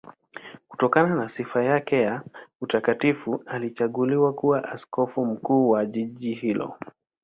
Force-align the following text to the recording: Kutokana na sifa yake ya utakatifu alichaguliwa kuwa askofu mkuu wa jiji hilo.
Kutokana 0.69 1.15
na 1.15 1.29
sifa 1.29 1.63
yake 1.63 2.01
ya 2.01 2.21
utakatifu 2.61 3.43
alichaguliwa 3.45 4.33
kuwa 4.33 4.63
askofu 4.71 5.25
mkuu 5.25 5.69
wa 5.69 5.85
jiji 5.85 6.33
hilo. 6.33 6.77